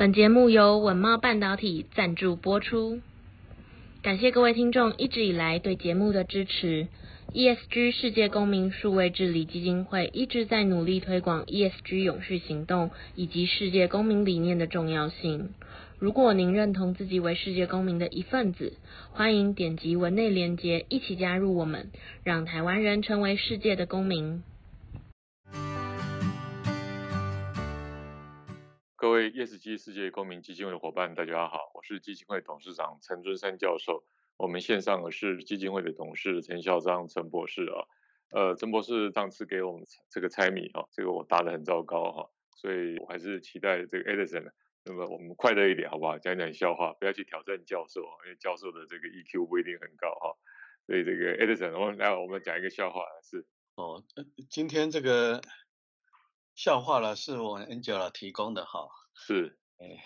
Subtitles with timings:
[0.00, 3.00] 本节目由稳懋半导体赞助播出，
[4.00, 6.88] 感谢各位听众一直以来对节目的支持。
[7.34, 15.50] ESG 世界公民数位治理基金会一直在努力推广 ESG 永续行动以及世界公民理念的重要性。
[15.98, 18.72] 如果您认同自己为世界公民的一份子，
[19.12, 21.90] 欢迎点击文内连结，一起加入我们，
[22.24, 24.42] 让台湾人成为世界的公民。
[29.30, 34.02] ESG 世界公民基金会的伙伴，大家好，我是基金会董事长陈尊山教授。
[34.36, 37.86] 我们线上的是基金会的董事陈孝章陈博士啊。
[38.32, 44.50] 呃，陈博士上次给我们这个猜谜啊，这个我答得很糟糕哈，所以我还是期待这个 Edison。
[44.84, 46.18] 那么我们快乐一点好不好？
[46.18, 50.36] 讲讲笑话，不要去挑战教授，因为教授的这个 EQ 不一定很高哈。
[50.86, 54.02] 所以这个 Edison，我们来我们讲一个笑话是哦，
[54.48, 55.40] 今天这个
[56.56, 58.88] 笑话呢是我 Angela 提供的哈。
[59.20, 60.02] 是， 哎，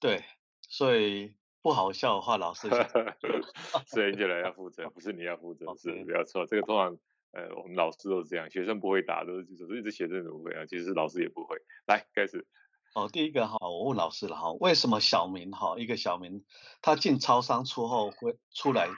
[0.00, 0.24] 对，
[0.62, 6.46] 所以不好笑的话， 老师是 Angela 要负责，不是你要负责 是不要错。
[6.46, 6.98] 这个通常
[7.32, 10.64] 呃我们老师都是这样，学生不会答，都是就是一直学生怎么会啊？
[10.66, 11.56] 其实老师也不会。
[11.86, 12.46] 来开始。
[12.94, 16.46] 哦，第一个哈，我问老师了哈，为什么小明哈，一个小明，
[16.80, 18.88] 他进超商出后会出来，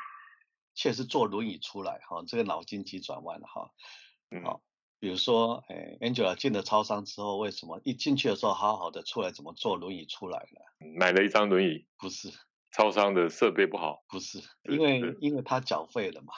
[0.75, 3.73] 却是坐轮椅出来哈，这个脑筋急转弯了哈。
[4.45, 4.63] 好，
[5.01, 10.89] 比如说，哎，Angela 进了超商之后，为什么一进去的时候好好的，出来怎么坐轮椅出来了？
[10.99, 11.87] 买了一张轮椅？
[11.99, 12.31] 不是，
[12.73, 14.05] 超商的设备不好？
[14.09, 16.33] 不是，因为因为他缴费了嘛。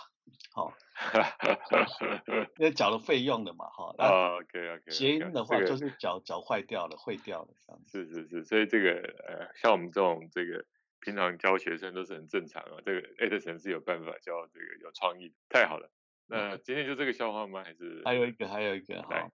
[0.52, 0.72] 好。
[2.58, 3.94] 因为缴了费用的嘛，哈。
[3.96, 4.90] 啊，OK OK。
[4.90, 8.04] 谐音的话就是脚脚坏掉了，坏掉了这样子。
[8.04, 8.90] 是是是，所以这个
[9.26, 10.66] 呃，像我们这种这个
[11.00, 12.76] 平常教学生都是很正常啊。
[12.84, 15.90] 这个 Edison 是有办法教这个有创意的，太好了。
[16.30, 17.62] 那今天就这个笑话吗？
[17.64, 19.30] 还是还有一个还有一个哈。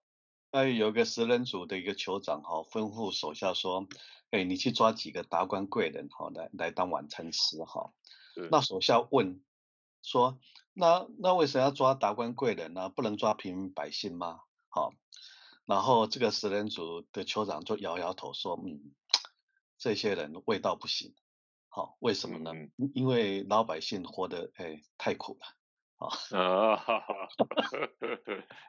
[0.50, 3.86] 那有个食人族的一个酋长哈，吩咐手下说
[4.30, 7.92] ：“哎，你去抓几个达官贵人哈，来来当晚餐吃哈。”
[8.50, 9.42] 那手下问
[10.02, 10.38] 说。
[10.78, 12.90] 那那为什么要抓达官贵人呢？
[12.90, 14.40] 不能抓平民百姓吗？
[14.68, 14.92] 好，
[15.64, 18.92] 然后这个食人族的酋长就摇摇头说：“嗯，
[19.78, 21.14] 这些人味道不行。
[21.68, 22.52] 好，为什么呢？
[22.52, 25.55] 嗯、因为老百姓活得哎太苦了。
[25.98, 27.28] 啊，哈哈，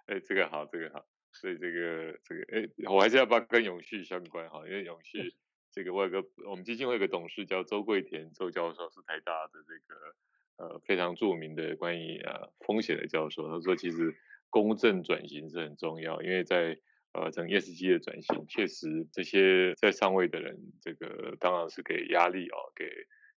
[0.07, 1.05] 哎，这个好，这个好。
[1.31, 5.35] 所以这个这个哎，我还是要把跟永续相关哈，因为永续
[5.71, 10.15] 这个我有个我们基金会有个董事叫周桂田周教授，是台大的这个。
[10.59, 14.17] 呃，非常著名的关于呃风险的教授，他说其实
[14.49, 16.79] 公正转型是很重要，因为在
[17.13, 22.89] 呃整 ESG 的转型，确实这些在上位的人，这个当然是给压力哦，给，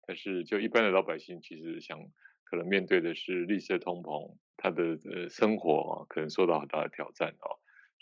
[0.06, 1.98] 但是就一般的老百姓，其实想
[2.50, 7.56] 可能面对的是绿色通膨，他的呃生活啊可能受到很大的挑战哦，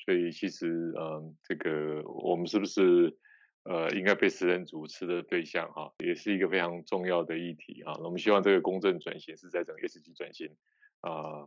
[0.05, 3.17] 所以其实嗯、这个我们是不是？
[3.65, 7.93] 呃，应该被食人族吃的对象哈，也是一个非常重要的议题哈。
[8.03, 10.57] 我们希望这个公正转型是在整个 ESG 转型
[11.03, 11.45] 啊、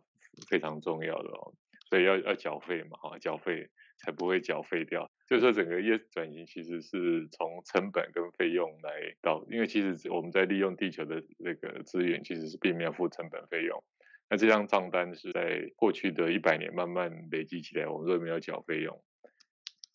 [0.48, 1.56] 非常重要的哦。
[1.90, 3.72] 所以要要缴费嘛哈，缴费
[4.04, 5.10] 才不会缴费掉。
[5.28, 13.84] 就是说整个 ESG 转型其实是从成本跟费用来到，因为其实我们在利用地球的那个资源，其实是并没有付成本费用。
[14.30, 19.02] 那这张账单是在过去的一百年慢慢累积起来，我们都没有缴费用。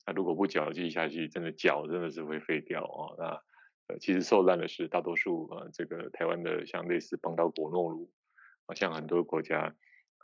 [0.06, 3.16] 那如果不缴继续下去，真的缴真的是会废掉哦。
[3.18, 3.42] 那
[3.88, 8.10] 呃，其实受难的是大多数呃，这个台湾的像类似邦岛果诺鲁
[8.66, 9.74] 啊，像很多国家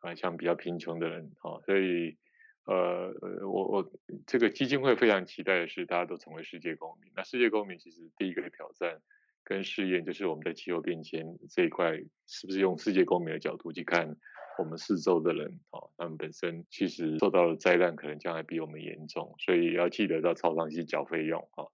[0.02, 2.16] 啊，像比较贫穷的人啊，所以
[2.64, 3.12] 呃，
[3.48, 3.92] 我我
[4.26, 7.12] 这个基金会非常期待的是大家都成为世界公民。
[7.16, 9.00] 那世界公民其实第一个挑战
[9.44, 11.96] 跟试验就是我们在气候变迁这一块
[12.26, 14.16] 是不是用世界公民的角度去看。
[14.58, 21.64] 我们四周的人，哦，他们本身其实受到的灾难可能将来比我们严重，所以要记得到超商去缴费用，啊。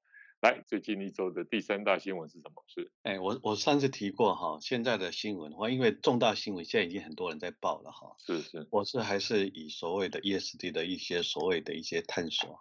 [0.40, 2.62] 来，最近一周的第三大新闻是什么？
[2.68, 8.14] 是，哎，我我上次提过哈，现在的新闻的话，因为重大新闻现在已经很多人在报了哈。
[8.24, 12.60] 是是，我是还是以所谓的 ESD 的一些所谓的一些探索，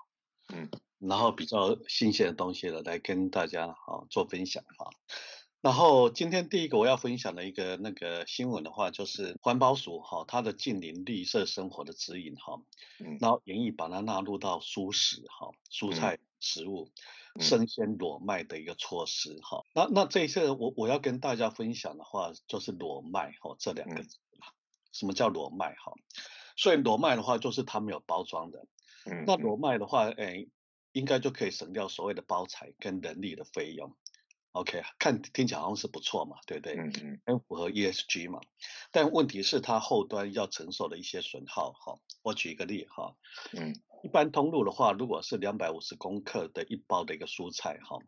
[0.51, 4.89] 嗯，然后比较新鲜的东西了，来跟大家哈做分享哈。
[5.61, 12.61] 然后今天第一个我要分享的一个那个新闻的话，就是环保署哈，它的近邻绿色生活的指引哈，
[13.19, 16.89] 然后研议把它纳入到蔬食哈，蔬菜食物、
[17.39, 19.63] 生鲜裸麦的一个措施哈。
[19.73, 24.17] 那那这一次我我要跟大家分享的话，就是裸麦哈这两个字。
[24.93, 25.93] 什么叫裸麦哈？
[26.55, 28.65] 所以裸麦的话就是它没有包装的。
[29.25, 30.47] 那裸麦的话，哎，
[30.91, 33.95] 应该就可以省掉所谓的包材跟人力的费用。
[34.53, 36.75] OK，看听起来好像是不错嘛，对不对？
[36.77, 38.39] 嗯嗯，很符合 ESG 嘛。
[38.91, 41.99] 但问题是它后端要承受的一些损耗哈。
[42.23, 43.15] 我举一个例哈，
[43.53, 47.99] 嗯，一般通路的话，如果是两百五十公克的一包的一个蔬菜哈，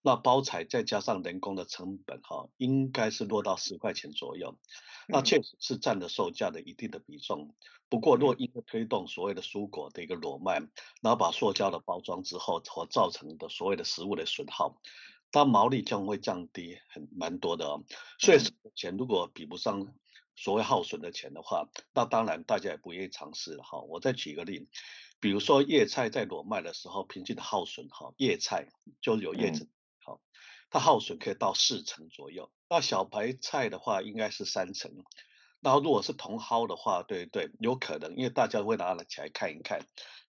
[0.00, 4.56] 那包材再加上人工的成本哈，应该是落到十块钱左右。
[5.08, 7.54] 那确实是占了售价的一定的比重。
[7.88, 10.60] 不过若因为推动所谓的蔬果的一个裸卖，
[11.00, 14.78] 然后把塑胶的包装之后所造成的所谓的食物的损耗。
[15.30, 17.84] 它毛利将会降低很蛮多的哦，
[18.18, 18.38] 所以
[18.74, 19.94] 钱如果比不上
[20.34, 23.80] 所谓耗损的钱的话，那当然大家也不愿意尝试了哈。
[23.80, 24.68] 我再举一个例，
[25.20, 28.68] 比如说叶菜在裸卖的时候，平均的耗损哈，叶菜
[29.00, 29.68] 就有叶子
[30.04, 30.20] 好，
[30.70, 35.04] 它耗损可以到四成左右，那小白菜的话应该是三成。
[35.60, 39.80] 然后如果是茼蒿的话，对对，有可能，因为大家会拿了起来看一看，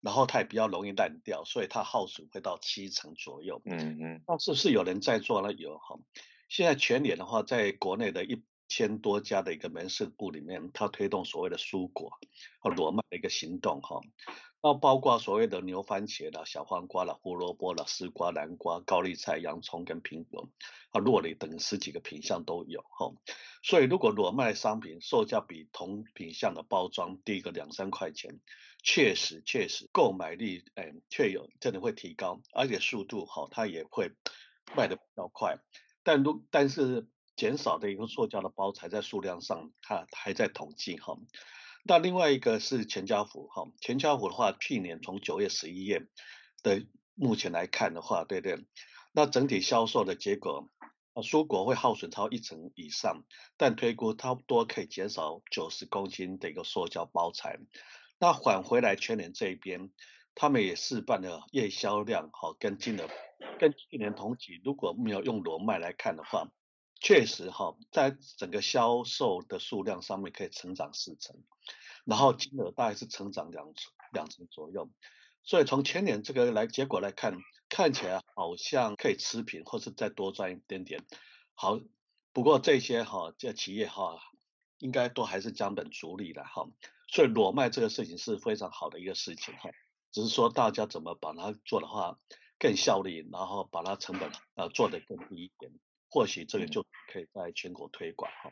[0.01, 3.62] 然后它也比较容易烂掉，所以它耗损会到七成左右。
[3.66, 4.22] 嗯嗯。
[4.28, 5.51] 那是不是有人在做呢？
[5.54, 6.00] 有哈。
[6.48, 12.12] 现在全年的话，在国内的一千多家的一个门市部里面，它推动所谓的蔬果
[12.60, 14.01] 和裸卖的一个行动哈。
[14.62, 20.50] 那包括所谓的牛番茄啦、小黄瓜啦、胡萝卜啦、丝瓜、南瓜、高丽菜、洋葱跟苹果
[20.92, 23.13] 啊、洛梨等十几个品项都有哈。
[23.63, 28.40] 所以如果裸卖商品售价比同品项的包装低个两三块钱，
[28.81, 34.12] 确实确实购买力哎确有真的会提高，而且速度好，它也会
[34.76, 35.58] 卖得比较快。
[36.04, 41.18] 但如但是减少的一个塑胶的包材在数量上，它还在统计哈。
[41.84, 46.08] 那另外一个是全家福哈，全家福的话，去年从九月、十一月
[46.64, 46.86] 的
[47.16, 48.66] 目前来看的话，对对，
[49.14, 50.70] 那整体销售的结果，
[51.14, 53.24] 啊，蔬果会耗损超一成以上，
[53.58, 57.60] 但推估差不多可以减少九十公斤的一个塑胶包材。
[58.19, 59.92] 那返回来全年这一边，
[60.36, 63.10] 他们也试办了月销量哈跟金额，
[63.60, 66.51] 跟去年同期如果没有用裸卖来看的话。
[67.01, 71.42] 确实哈，在整个销售的数量上面可以成长四成，
[72.04, 74.89] 然后金额大概是成长两成两成左右，
[75.42, 77.38] 所以从前年这个来结果来看，
[77.69, 81.06] 看起来好像可以持平或是再多赚一点点。
[81.54, 81.80] 好，
[82.33, 84.19] 不过这些哈这企业哈
[84.80, 86.68] 应该都还是将本逐利的哈，
[87.12, 89.72] 所以裸卖这个事情是非常好的一个事情哈，
[90.12, 92.20] 只是说大家怎么把它做的话
[92.60, 95.72] 更效率，然后把它成本呃做得更低一点。
[96.12, 98.52] 或许这个就可以在全国推广哈，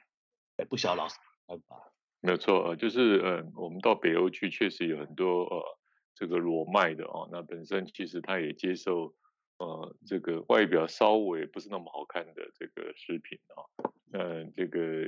[0.57, 1.15] 哎，不晓得老师
[1.47, 1.93] 看法。
[2.19, 5.79] 没有错，就是呃，我们到北欧去，确实有很多呃
[6.15, 7.29] 这个裸卖的哦。
[7.31, 9.13] 那本身其实他也接受
[9.57, 13.63] 呃这个外表稍微不是那么好看的这个食品啊。
[14.11, 15.05] 呃，这个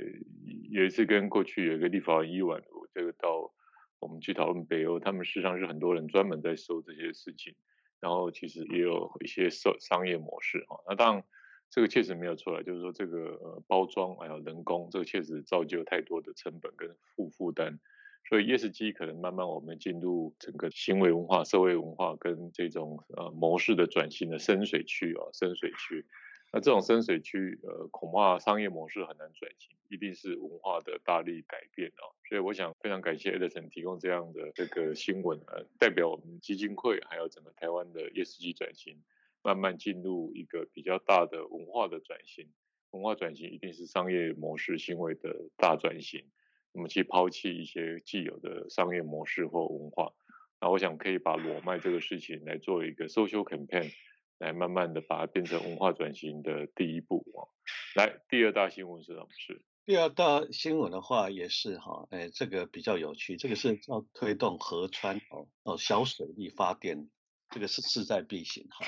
[0.70, 3.52] 有一次跟过去有一个立法委员议员，我这个到
[3.98, 7.54] 我们去讨论北欧，他们事实上是很多人专门在收这些事情，
[8.00, 10.80] 然后其实也有一些商商业模式哈。
[10.88, 11.24] 那当然。
[11.72, 17.78] 这个确实没有错了，就是说这个包装还有人工，这个确实造就太多的成本跟负负担，
[18.28, 26.06] 所以 ESG 可能慢慢我们进入整个行为文化、社会文化跟这种呃模式的转型的深水区啊，深水区。
[26.52, 32.02] 那这种深水区呃恐怕商业模式很难转型，一定是文化的大力改变啊。
[32.28, 39.02] 所以我想非常感谢 Edison 提供这样的这个新闻，呃，代表我们基金会还有整个台湾的 ESG 转型。
[39.42, 42.46] 慢慢进入一个比较大的文化的转型，
[42.90, 46.26] 文化转型一定是商业模式行为的大转型。
[46.72, 50.12] 那么去抛弃一些既有的商业模式或文化，
[50.60, 53.92] 那我想可以把裸卖这个事情来做一个 social campaign，
[54.38, 57.48] 来慢慢的把它变成文化转型的第一步啊。
[57.96, 59.26] 来，第二大新闻是什么？
[59.30, 67.10] 事第二大新闻的话也是哈，哎，这个比较有趣，这个是要推动河川哦哦小水力发电，
[67.48, 68.86] 这个是势在必行哈。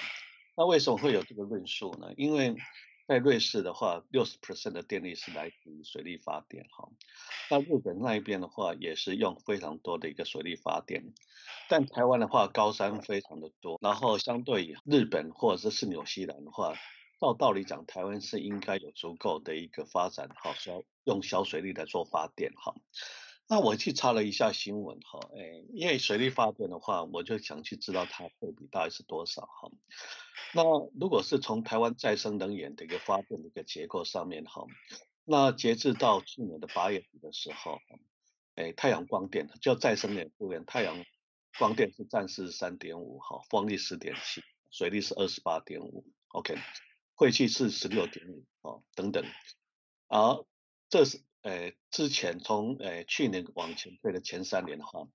[0.57, 2.13] 那为什么会有这个论述呢？
[2.17, 2.55] 因为
[3.07, 6.89] 在瑞士的话，六十 percent 的电力是来自于水力发电哈。
[7.51, 11.13] 那日本那一边的话，也是用非常多的一个水力发电。
[11.69, 16.75] 但台湾的话，高山非常的多，然后相对于日本或者是纽西兰的话，
[17.21, 22.75] 照道理讲，台湾是应该有足够的一个发展哈，小用小水力来做发电哈。
[23.53, 29.71] 那我去查了一下新闻哈，哎，因为水力发电的话，我就想去知道它配比大概是多少哈。
[30.55, 30.63] 那
[30.99, 34.65] 如果是从台湾再生能源的一个发电的一个结构上面哈，
[35.27, 37.79] 那截至到去年的八月底的时候，
[38.55, 41.05] 哎，太阳光电叫再生能源，太阳
[41.59, 44.41] 光电是占四十三点五哈，风力十点七，
[44.71, 46.57] 水力是二十八点五，OK，
[47.19, 49.23] 废气是十六点五啊等等，
[50.09, 50.43] 而
[50.89, 51.21] 这是。
[51.43, 55.09] 呃，之前从呃去年往前推的前三年的话，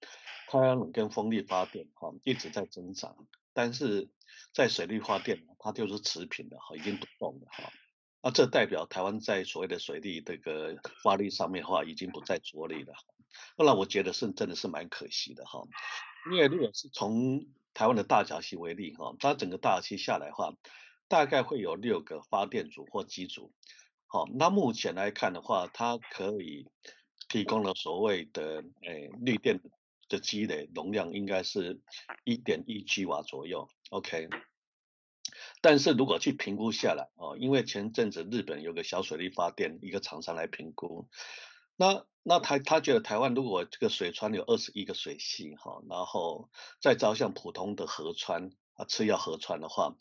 [0.49, 3.15] 太阳能跟风力发电哈一直在增长，
[3.53, 4.09] 但是
[4.53, 7.71] 在水力发电它就是持平的哈，已经不动了哈。
[8.21, 12.93] 那这代表台湾在所谓的水利这个发力上面的话，已经不再着力了。
[13.57, 15.63] 那我觉得是真的是蛮可惜的哈，
[16.31, 20.53] 因为如果是从台湾的大甲溪为例哈，它整个大甲溪下来的话，
[21.07, 23.53] 大概会有六个发电组或机组。
[24.09, 26.65] 好，那目前来看的话，它可以
[27.27, 29.59] 提供了所谓的诶绿电
[30.07, 31.81] 的积累容量，应该是
[32.23, 33.67] 一点一 G 瓦左右。
[33.89, 34.29] OK，
[35.59, 41.09] 但是如果去评估下来哦，因为前阵子日本有个小水力发电一个厂商来评估，
[41.75, 46.49] 那那他他觉得台湾如果这个水川有二十一个水系哈，然后
[46.79, 49.97] 再照像普通的河川啊次要河川的话。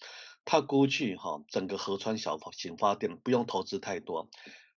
[0.47, 4.31] 他估计哈，整个河川小型发电不用投资太多，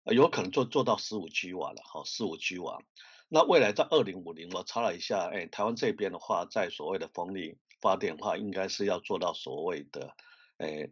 [0.03, 2.81] 有可能做做到十五 G 瓦了哈，十五 G 瓦。
[3.29, 10.15] 那未来在二零五零，我查了一下，哎，台湾这边的话，在所谓的风力发电的话，应该是要做到所谓的，
[10.57, 10.89] 哎，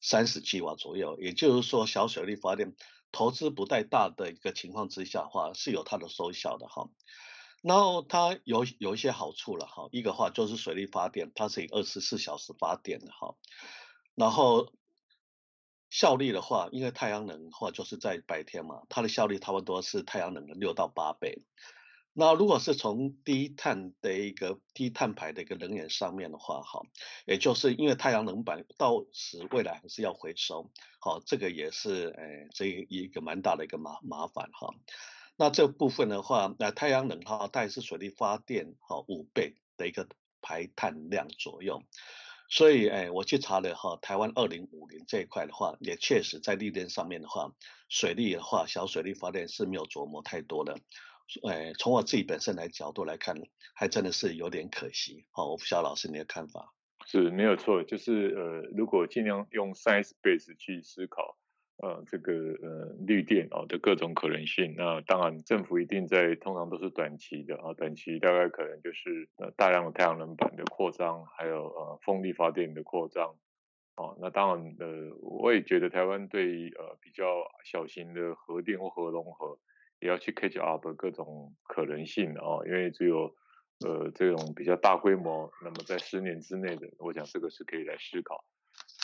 [0.00, 1.18] 三十 G 瓦左右。
[1.20, 2.76] 也就是说，小水力发电
[3.10, 6.88] 投资不太大的一个情况之下的话，是有它的收效的哈。
[7.60, 13.34] 然后它有有一些好处了哈，一个话就是水力发电，它是以二十四小时发电的哈。
[14.14, 14.72] 然后
[15.90, 21.44] 效率的话，因为太阳能的话就是在白天嘛，它的效率差不多是太阳能的六到八倍。
[22.14, 26.82] 那如果是从低碳的一个低碳排的一个能源上面的话，哈，
[27.24, 34.74] 也就是因为太阳能板到时未来还是要回收，好，这个也是诶这一个蛮大的一个麻麻烦哈。
[35.36, 40.06] 那这部分的话，那太阳能哈，大概是水力发电哈五倍的一个
[40.42, 41.82] 排碳量左右。
[42.52, 47.50] 所以，哎，我去查了哈，台湾二零五零这一块的话，也确实在绿电上面的话，
[47.88, 50.78] 水利的话，小水利发电是没有琢磨太多的。
[51.48, 53.34] 哎，从我自己本身来角度来看，
[53.74, 55.24] 还真的是有点可惜。
[55.30, 56.74] 好，我不晓得老师你的看法。
[57.06, 61.38] 是没有错，就是呃，如果尽量用 science base 去思考。
[61.82, 73.34] 呃，这个呃绿电哦的各种可能性，那当然政府一定在，通常都是短期的啊，短期大概可能就是呃大量的太阳能板的扩张，还有呃风力发电的扩张，
[73.96, 77.24] 哦，那当然呃我也觉得台湾对呃比较
[77.64, 79.58] 小型的核电或核融合
[79.98, 83.34] 也要去 catch up 各种可能性哦，因为只有
[83.84, 88.44] 呃这种比较大规模，那么在十年之内的，我想这个是可以来思考。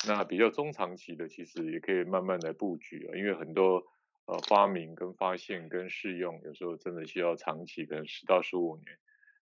[0.07, 3.83] 那比较中长期的，其实也可以慢慢来布局啊，因为很多
[4.26, 8.97] 呃发明跟发现跟试用，有时候真的需要长期，可能十到十五年。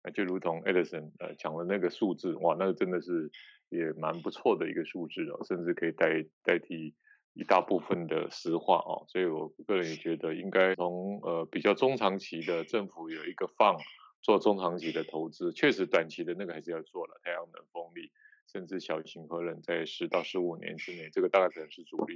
[0.03, 3.31] 那就如同 Edison 呃讲的那个数字，哇，那个真的是
[3.69, 6.93] 也蛮不错的一个数字哦，甚至可以代代替
[7.33, 9.03] 一大部分的石化哦。
[9.09, 13.77] 所以我个人也觉得，应该从呃比较中长期的政府有一个放
[14.21, 18.11] 做中长期的投资，确实短期的那个还是要做了，太阳能、风力。
[18.51, 22.15] 甚至小型核能在十到十五年之内，这个大概可能是主力。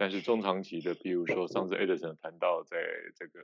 [0.00, 2.78] 但是中长期的，比如说上次 Edison 谈到在
[3.16, 3.40] 这个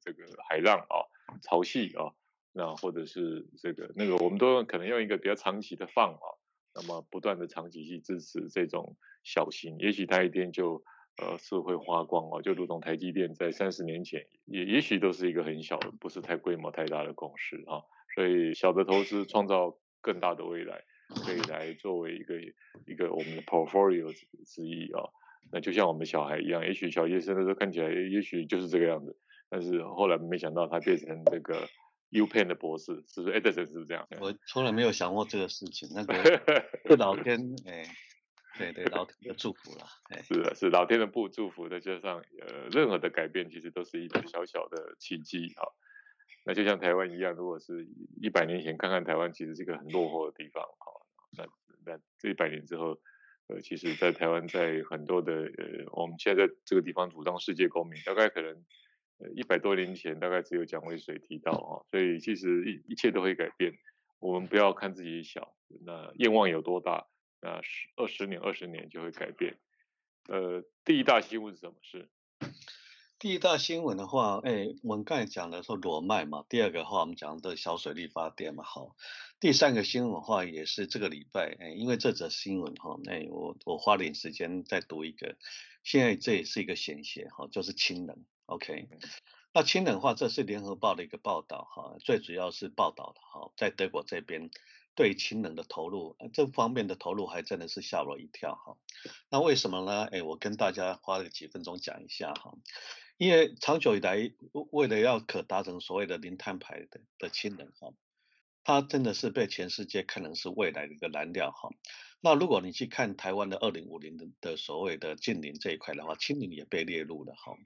[0.00, 1.02] 这个海浪啊、
[1.42, 2.14] 潮汐啊，
[2.52, 6.26] 那或者是这个那个，我们都可能用一个比较长期的放啊，
[6.72, 10.84] 那么不断的长期去支持这种小型，也许它一天就
[11.20, 17.82] 呃是会花光哦，就如同台积电在三十年前也也许都是一个很小的，不是太规模太大的公司啊，
[18.14, 20.84] 所以小的投资创造更大的未来。
[21.08, 22.40] 可以来作为一个
[22.86, 24.12] 一个我们的 portfolio
[24.46, 25.08] 之一啊，
[25.50, 29.16] 那就像我们小孩一样，也许小学生的时候看起来也许就是这个样子，
[29.48, 31.66] 但是后来没想到他变成这个
[32.10, 34.06] UPenn 的博士，是不是？Edison 是不是这样？
[34.20, 36.14] 我从来没有想过这个事情，那个
[36.88, 37.84] 是老天哎，
[38.58, 45.64] 对对，老天的祝福了，哎，是的，是老天的不祝福，再加上呃，任何的改变其实都是一个小小的奇迹啊。
[46.44, 47.86] 那就像台湾一样，如果是
[48.22, 50.97] 一百年前看看台湾，其实是一个很落后的地方啊。
[52.18, 52.98] 这一百年之后，
[53.46, 58.52] 呃，其实，在台湾，在很多的呃，我们现在在这个地方主张世界公民，大概可能
[59.18, 61.86] 呃一百多年前，大概只有蒋渭水提到啊。
[61.90, 63.72] 所以其实一一切都会改变。
[64.18, 65.54] 我们不要看自己小，
[65.84, 67.06] 那愿望有多大，
[67.40, 69.56] 那十二十年、二十年就会改变。
[70.28, 72.08] 呃，第一大新闻是什么事？
[73.20, 78.94] 第一大新闻的话，哎，我们刚才讲的说裸麦嘛，第二个的话我们讲的小水力发电嘛，好，
[79.40, 85.34] 第三个新闻的话也是这个礼拜，哎，因为这则新闻哈，哎，我我花点时间再读一个，
[85.82, 88.86] 现在这也是一个显学哈，就是氢能，OK，
[89.52, 94.48] 那氢能的话，这是联合报的一个报道哈，最主要是报道的哈，在德国这边
[94.94, 98.76] 对氢能的投入，这方面的投入还真的是吓我一跳哈，
[99.28, 100.04] 那为什么呢？
[100.04, 102.54] 哎，我跟大家花个几分钟讲一下哈。
[103.18, 104.32] 因为长久以来，
[104.70, 107.92] 为了要可达成所谓的零碳排的的氢能哈，
[108.62, 111.68] 它真的是被全世界看成是未来的一个燃料哈。
[112.20, 117.56] 那如果你去看台湾的二零五零的的所谓的净零这一块的话，氢能也被列入了哈。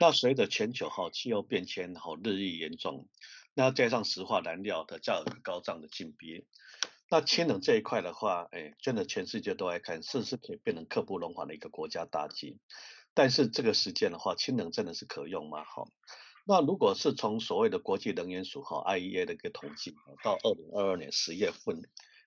[0.00, 3.08] 那随着全球哈气候变迁哈日益严重，
[3.52, 6.46] 那加上石化燃料的价格高涨的进逼，
[7.10, 12.56] 那氢能这一块的话，哎，真的全世界都爱看，是不是可以变成刻不容缓的一个国家大计？
[13.18, 15.64] 但是这个时间的话，氢能真的是可用吗？
[15.64, 15.88] 哈，
[16.46, 21.82] 那如果是从所谓的国际能源署哈 IEA 的一个统计，到二零二二年十月份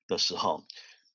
[0.05, 0.65] 的时候。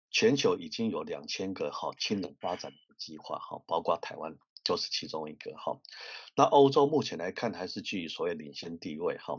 [0.08, 5.78] 全球已经有两千个哈氢能发展计划哈，包括台湾就是其中一个哈。
[6.34, 9.38] 那欧洲目前来看还是居于所谓领先地位哈，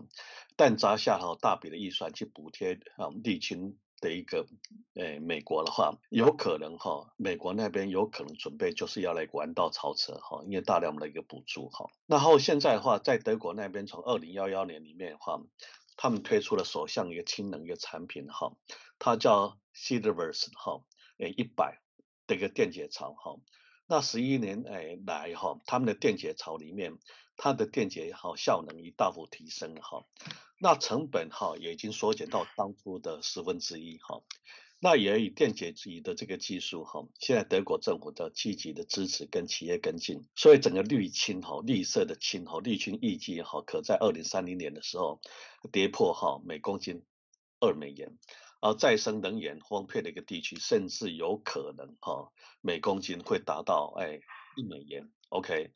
[0.55, 4.47] 但砸下哈大笔的预算去补贴啊沥青的一个
[4.95, 11.89] 诶美国的话，有可能哈美国那边有可能准备就是要来弯道超车哈，因为大量的一个补助哈。
[12.05, 15.41] 然后现在的话，在德国那边从二零幺幺年里面的话，
[15.95, 18.53] 他们推出了首项一个氢能一个产品哈。
[18.99, 20.81] 它叫 Siderverse 哈，
[21.17, 21.81] 诶一百
[22.25, 23.35] 的一个电解槽哈，
[23.87, 26.97] 那十一年诶来哈，他们的电解槽里面，
[27.35, 30.05] 它的电解好效能已大幅提升哈，
[30.59, 34.21] 那成本哈也已经缩减到当初的十分之一哈，
[34.79, 45.21] 那也以电解质的这个技术哈，现在德国政府的积极的支持跟企业跟进，所以整个绿氢哈绿色的氢哈绿氢预计哈可在二零三零年的时候
[45.71, 47.03] 跌破哈每公斤
[47.59, 48.17] 二美元。
[48.59, 54.19] 而再生能源荒废的一个地区，甚至有可能哈，每公斤会达到哎
[54.55, 55.69] 一美元，OK，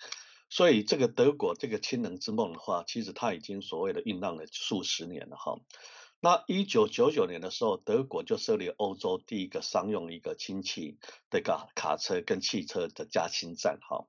[0.52, 5.56] 所以这个德国这个氢能之梦的话，其实它已经所谓的酝酿了数十年了哈。
[6.20, 11.00] 那一九九九年的时候，德国就设立欧洲第一个商用一个氢气
[11.32, 14.06] 的卡卡车跟汽车的加氢站哈。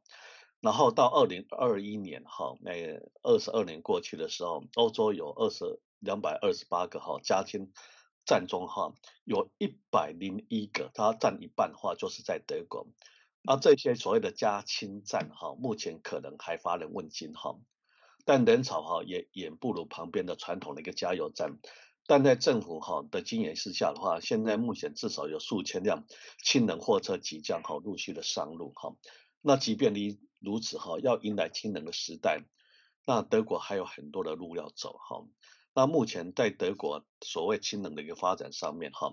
[0.61, 2.73] 然后到二零二一年哈，那
[3.23, 7.73] 二十二年过去的时候，欧洲有二十两百二十八个哈加氢。
[8.25, 8.95] 站中哈
[9.25, 12.87] 有一百零一个，它占一半的话就是在德国，
[13.45, 17.59] 而这些所谓的加氢站哈，目前可能还乏人问津哈，
[18.25, 21.59] 但人潮哈也远不如旁边的传统的一个加油站，
[22.07, 26.05] 但在政府哈的经营之下的话，现在目前至少有数千辆
[26.45, 28.95] 氢能货车即将哈陆续的上路哈，
[29.41, 32.45] 那即便你如此哈，要迎来氢能的时代，
[33.05, 35.27] 那德国还有很多的路要走哈。
[35.75, 39.11] 那目前在德国所谓氢能的一个发展上面哈，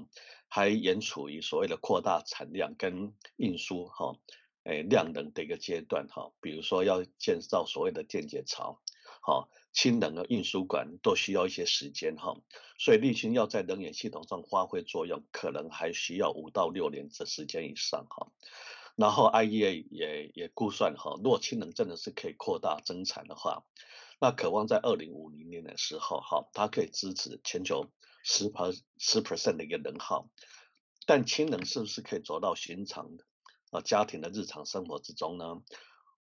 [0.50, 4.18] 还仍处于所谓的扩大产量跟运输哈，
[4.64, 6.34] 诶量能的一个阶段哈。
[6.42, 8.82] 比如说要建造所谓的电解槽，
[9.22, 12.36] 哈，氢能的运输管都需要一些时间哈。
[12.78, 18.34] 所以沥氢要在能源系统上发挥作用，可能还需要五到六年的时间以上哈。
[18.98, 23.64] 然后 IEA 也也估算哈，若氢能真的是可以扩大增产的话。
[24.22, 27.90] 那渴望在二零五零年的时候，哈，它可以支持全球
[28.24, 30.30] 十 per 十 percent 的一个能耗，
[31.06, 33.24] 但氢能是不是可以走到寻常的
[33.72, 35.62] 啊家庭的日常生活之中呢？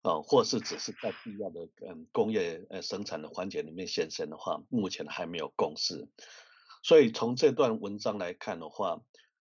[0.03, 6.09] 啊，或是只是在必要的嗯工业呃生产的环节里面现身的话，目前还没有共识。
[6.83, 9.03] 所以从这段文章来看的话，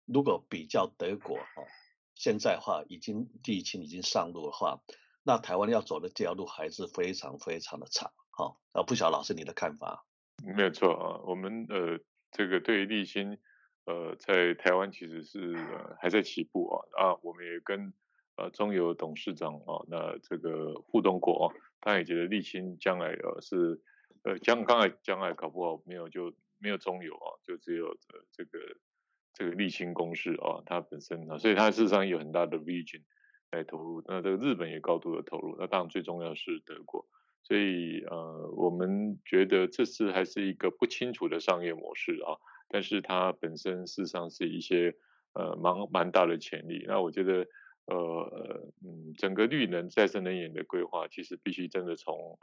[0.06, 1.64] 如果比较德国哈，
[2.14, 4.80] 现在话已经地氢已经上路的话，
[5.24, 8.12] 那台湾要走的这条路还是非常非常的长。
[8.36, 10.04] 好，啊，不晓老师你的看法？
[10.56, 12.00] 没有错啊，我们呃
[12.32, 13.38] 这个对于沥青
[13.84, 17.92] 呃在台湾其实是、呃、还在起步啊啊，我们也跟
[18.36, 23.80] 呃中油董事长啊那这个互动过啊，他也觉得沥青将来呃是
[24.24, 28.58] 呃将刚才将来搞不好没有就没有中油啊，就只有呃这个
[29.32, 33.02] 这个沥青公司啊，它本身啊，所以它事实上有很大的 vision
[33.52, 37.06] 来投入，那这个日本也高度的投入，那当然最重要是德国。
[37.46, 44.96] 所以呃，我们觉得这次还是一个不清楚的商业模式啊，但是它本身事实上是一些
[45.34, 46.86] 呃蛮蛮大的潜力。
[46.88, 47.46] 那我觉得
[47.84, 52.38] 呃嗯，整个绿能再生能源的规划，其实必须真的从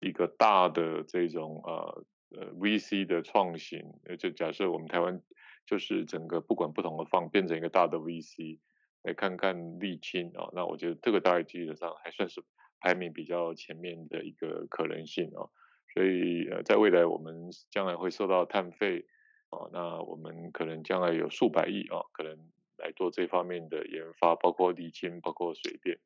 [0.00, 3.82] 一个大的这种呃呃 VC 的创新，
[4.18, 5.20] 就假设我们台湾
[5.66, 8.58] 就是整个不管不同的方变成一个大的 VC
[9.02, 12.42] 来看看沥青啊，那我觉得这个大概基本上还算是。
[12.80, 15.50] 排名比较前面的一个可能性哦，
[15.92, 19.06] 所以呃，在未来我们将来会受到碳费
[19.50, 22.38] 哦，那我们可能将来有数百亿啊，可能
[22.76, 25.98] 来做这方面的研发，包括沥氢，包括水电，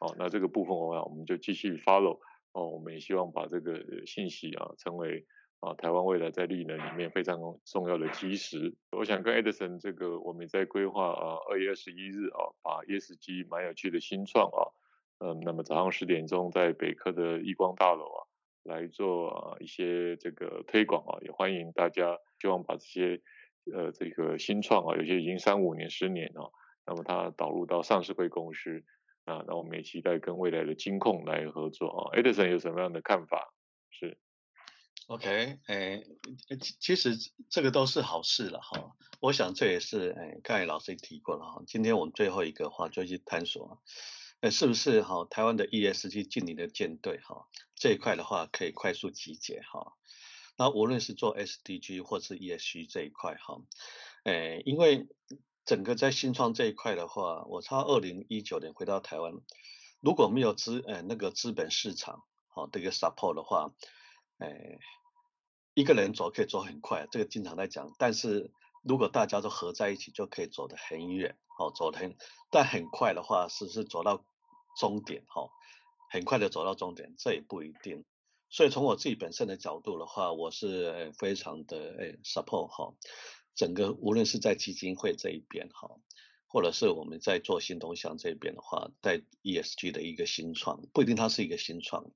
[0.00, 2.18] 哦，那这个部分的话，我们就继续 follow
[2.52, 5.26] 哦，我们也希望把这个信息啊，成为
[5.60, 8.74] 啊台湾未来在绿能里面非常重要的基石。
[8.90, 14.72] 我想跟 Edison 这个，我们在规划啊，二月二十一日啊，把 ESG 蛮有趣的新创啊。
[15.18, 18.20] 嗯，那么早上十点钟在北科的亿光大楼啊，
[18.64, 23.22] 来做啊一些这个推广啊，也欢迎大家希望把这些
[23.74, 26.52] 呃这个新创啊，有些已经三五年、十年啊，
[26.84, 28.84] 那么它导入到上市柜公司
[29.24, 32.12] 啊，那我们也期待跟未来的金控来合作啊。
[32.14, 33.54] Edison 有什么样的看法？
[33.90, 34.18] 是
[35.06, 36.02] ，OK，哎，
[36.78, 37.14] 其实
[37.48, 38.92] 这个都是好事了哈。
[39.20, 41.62] 我想这也是哎，刚才老师也提过了哈。
[41.66, 43.80] 今天我们最后一个话就去探索。
[44.50, 45.24] 是不是哈？
[45.30, 49.94] 台湾的 ESG 近邻的舰队哈，这一块的话可以快速集结哈。
[50.56, 53.60] 那无论是做 SDG 或是 ESG 这一块哈，
[54.24, 55.06] 诶，因为
[55.64, 59.34] 整个在新创这一块的话，我差二零一九年回到台湾，
[60.00, 63.72] 如果没有资呃那个资本市场好这个 support 的话，
[64.38, 64.78] 诶，
[65.74, 68.50] 一个人走可以走很快，这个经常在讲，但是
[68.82, 71.36] 如果大家都合在一起，就可以走得很远。
[71.58, 72.16] 好，走得很，
[72.50, 74.26] 但很快的话，是是走到
[74.76, 75.24] 终点？
[75.26, 75.48] 哈，
[76.10, 78.04] 很快的走到终点，这也不一定。
[78.48, 82.94] 所以从我自己本身的角度的话，我是非常的诶 support 哈，
[83.56, 85.90] 整个无论是在基金会这一边哈，
[86.46, 92.12] 或者是我们在做新东向这边的话，在 ESG 的一个新创，不一定它是一个新创，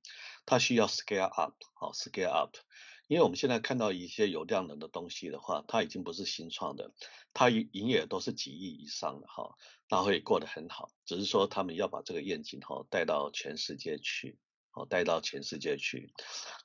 [0.47, 2.57] 它需要 scale up，好 scale up。
[3.11, 6.93] 因为我们现在看到一些有量能的东西的话，它已经不是新创的，
[7.35, 9.57] 它营业都是几亿以上的哈，
[9.89, 10.93] 那会过得很好。
[11.05, 14.39] 只是说他们要把这个愿景哈带到全世界去，
[14.71, 16.15] 好带到全世界去。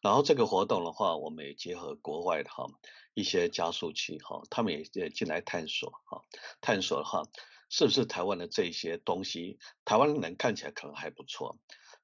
[0.04, 2.68] 然后这个活动的话，我们也结合国外的哈
[3.16, 6.22] 一些加速器哈，他们也也进来探索哈，
[6.62, 7.24] 探索的话
[7.72, 11.58] 是不是台湾的这些东西，台湾人看起来可能还不错，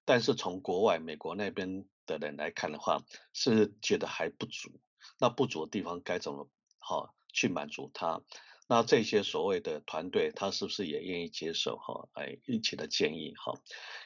[0.04, 1.86] 但是从国外美国那边。
[2.18, 4.80] 的人来看的话，是觉得还不足。
[5.20, 8.22] 那不足的地方该怎么好去满足他？
[8.68, 12.08] 那这些所谓的团队，他是不是也愿意接受哈？
[12.14, 13.54] 哎，一起的建议哈。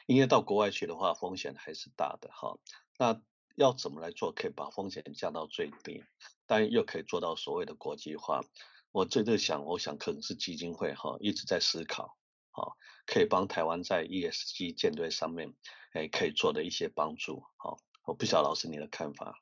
[0.06, 2.58] 因为到国外去的话，风险还是大的哈。
[2.98, 3.22] 那
[3.54, 6.02] 要怎么来做，可以把风险降到最低，
[6.46, 8.40] 但又可以做到所谓的国际化？
[8.90, 12.16] 我这就想，我想可能是基金会哈一直在思考，
[12.50, 15.54] 好，可以帮台湾在 ESG 舰队上面，
[15.92, 17.78] 哎，可以做的一些帮助，好。
[18.06, 19.36] 我不晓得老师你的看法。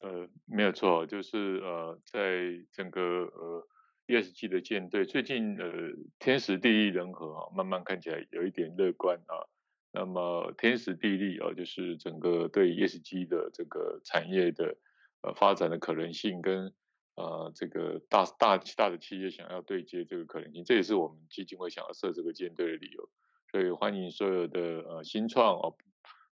[0.00, 3.66] 呃，没有错，就是呃，在整个呃
[4.08, 5.70] ESG 的舰队，最近呃
[6.18, 9.46] 天时地利人和啊，慢慢看起来有一点乐观啊。
[9.92, 14.76] 那么天时地利啊，就是整个对 ESG 的这个产业的
[15.22, 16.72] 呃发展的可能性，跟
[17.14, 23.08] 呃这个大大大的企业想要对接这个可能性，这也是我们基金会想要设这个舰队的理由。
[23.52, 25.76] 所以欢迎所有的呃新创哦，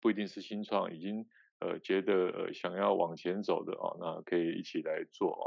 [0.00, 1.26] 不一定是新创，已经。
[1.60, 5.44] 呃，觉得呃想要往前走的啊，那可以一起来做哦。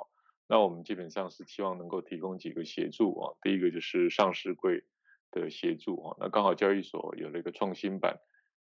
[0.48, 3.34] 那我们基本上是希望能够提供几个协助啊。
[3.42, 4.84] 第一个就是上市柜
[5.32, 6.18] 的协助啊。
[6.20, 8.20] 那刚好交易所有了一个创新板，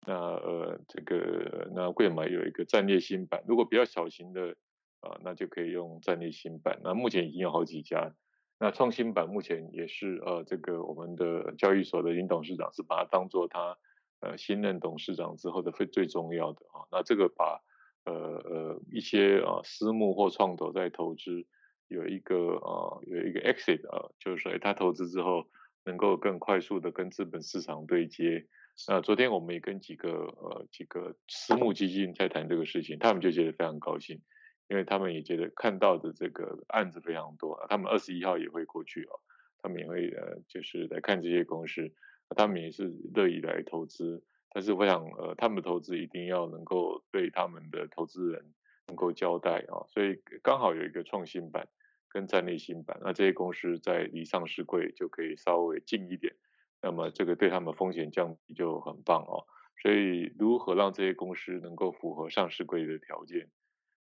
[0.06, 3.42] 那呃这个那柜买有一个战略新版。
[3.46, 4.54] 如果比较小型的
[5.00, 6.80] 啊，那就可以用战略新版。
[6.84, 8.14] 那目前已经有好几家。
[8.60, 13.78] 那创新版目前也是呃这个我们的交易所的林董事长是把它当做他。
[14.20, 17.62] 呃，新任董事长之后的最最重要的啊，那这个把
[18.04, 21.46] 呃呃一些啊私募或创投在投资
[21.86, 25.48] 有一个啊有一个 exit 啊，就是说他投资之后
[25.84, 28.46] 能够更快速的跟资本市场对接。
[28.88, 34.20] 那昨天我们也跟几个呃几个私募基金在谈这个事情，他们就觉得非常高兴，
[34.68, 39.20] 因为他们也觉得看到的这个案子非常多，他们二十一号也会过去哦，
[39.62, 41.92] 他们也会呃就是来看这些公司。
[42.36, 48.54] 他们也是乐意来投资，但是我想，呃，他们的投资一定要能够对他们的投资人
[48.86, 51.68] 能够交代啊，所以刚好有一个创新板
[52.08, 56.34] 跟战略新板，那这些公司在离上市柜就可以稍微近一点，
[56.82, 59.44] 那么这个对他们风险降低就很棒哦。
[59.80, 63.48] 所以如何让这些公司能够符合上市柜的条件？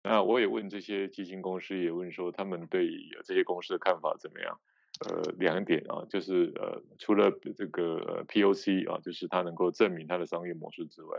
[0.03, 2.89] 那我也问这些基金公司，也问说他们对
[3.25, 4.61] 这些公司的看法怎么样？
[5.01, 11.19] 呃，两点啊，就是呃，除了这个 POC 啊，就是它能够证明它的商业模式之外，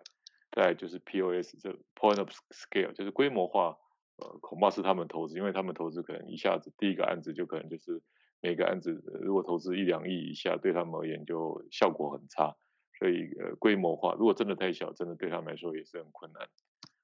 [0.50, 3.78] 再就是 POS 这 Point of Scale，就是规模化，
[4.16, 8.02] 呃，恐怕是他们投资，因为他们投资可能一下子第一个案子就可能就是
[8.42, 12.56] 每个案子如果投资一两亿以下，对他们而言就效果很差，
[12.98, 16.48] 所以呃，规模化如果真的太小，真的对他们来说也是很困难。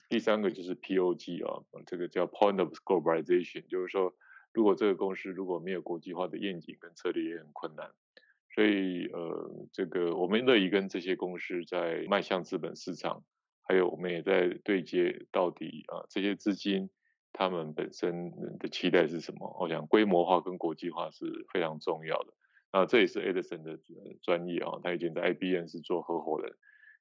[0.08, 4.14] 第三个就是 POG 啊，这个叫 Point of Globalization，就是说。
[4.54, 7.92] 如果这个公司如果没有国际化的愿景跟策略也很困难，
[8.54, 13.24] 所以呃，这个我们乐意跟这些公司在迈向资本市场，
[13.64, 16.90] 还有我们也在对接到底啊这些资金
[17.32, 19.56] 他们本身的期待是什么？
[19.60, 22.34] 我想规模化跟国际化是非常重要的。
[22.74, 23.80] 那，这也是 Edison 的
[24.22, 26.54] 专业啊，他以前在 IBM 是做合伙人，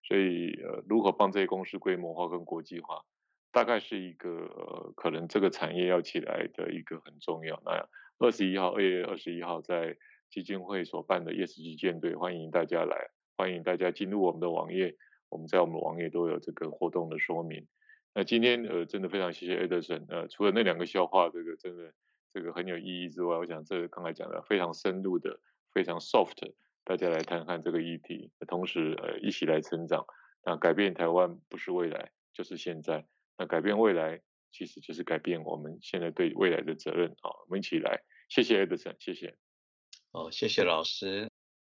[0.02, 3.04] 所以呃，如何帮这些公司规模化跟国际化？
[3.52, 7.60] 大概是一个呃，可能这个产业要起来的一个很重要。
[7.64, 9.96] 那二十一号，二月二十一号在
[10.28, 14.96] 基金会所办的 ESG 舰队，欢迎大家来，欢迎大家进入我们的网页，
[15.28, 17.66] 我们在我们网页都有这个活动的说明。
[18.14, 21.92] 那今天呃，真的非常谢谢 Ederson，呃，除了那两个笑话，这个真的
[22.32, 25.40] 这个很有意义之外，我想这个刚才讲的非常深入的，
[25.72, 26.52] 非常 soft，
[26.84, 30.06] 大家来谈谈这个议题，同时呃一起来成长。
[30.44, 33.06] 那改变台湾不是未来，就是现在。
[33.40, 34.20] 那改变未来，
[34.52, 37.30] 其实就是改变我们现在对未来的责任啊！
[37.46, 39.34] 我们一起来，谢谢 Edison，谢谢。
[40.10, 41.30] 哦，谢谢老师。